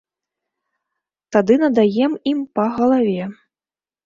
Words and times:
Тады 1.37 1.53
надаем 1.65 2.11
ім 2.33 2.39
па 2.59 2.65
галаве! 2.79 3.23